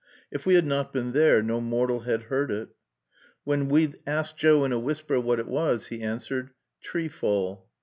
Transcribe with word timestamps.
If 0.31 0.47
we 0.47 0.55
had 0.55 0.65
not 0.65 0.91
been 0.91 1.11
there, 1.11 1.43
no 1.43 1.61
mortal 1.61 1.99
had 1.99 2.23
heard 2.23 2.49
it. 2.49 2.69
When 3.43 3.69
we 3.69 3.93
asked 4.07 4.35
Joe 4.35 4.65
in 4.65 4.71
a 4.71 4.79
whisper 4.79 5.19
what 5.19 5.37
it 5.39 5.47
was, 5.47 5.89
he 5.89 6.01
answered, 6.01 6.49
"Tree 6.81 7.07
fall." 7.07 7.69